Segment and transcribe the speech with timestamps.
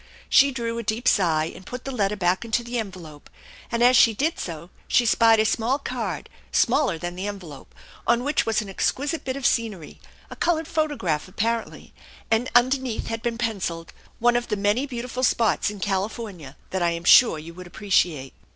[0.29, 3.29] She drew a deep sigh and put the letter back into the envelope,
[3.71, 7.75] and ae she did so she spied a small card, smaller than the envelope,
[8.07, 9.99] on which was an exquisite bit of scenery,
[10.31, 11.93] a colored photograph, apparently,
[12.31, 15.37] and underneath had been pencilled," One of the many beau 12 177 178 THE ENCHANTED
[15.37, 18.33] BARN tiful spots in California that I am sure you would appreciate.